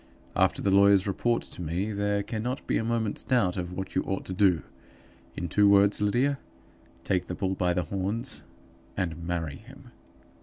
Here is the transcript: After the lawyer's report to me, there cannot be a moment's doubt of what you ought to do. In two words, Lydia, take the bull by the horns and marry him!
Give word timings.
After 0.35 0.63
the 0.63 0.73
lawyer's 0.73 1.05
report 1.05 1.43
to 1.43 1.61
me, 1.61 1.91
there 1.91 2.23
cannot 2.23 2.65
be 2.65 2.77
a 2.79 2.83
moment's 2.83 3.21
doubt 3.21 3.55
of 3.55 3.71
what 3.73 3.93
you 3.93 4.01
ought 4.01 4.25
to 4.25 4.33
do. 4.33 4.63
In 5.37 5.47
two 5.47 5.69
words, 5.69 6.01
Lydia, 6.01 6.39
take 7.03 7.27
the 7.27 7.35
bull 7.35 7.53
by 7.53 7.75
the 7.75 7.83
horns 7.83 8.43
and 8.97 9.23
marry 9.23 9.57
him! 9.57 9.91